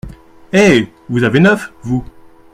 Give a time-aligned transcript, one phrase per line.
[0.53, 0.87] Eh!
[1.09, 2.03] vous avez neuf, vous!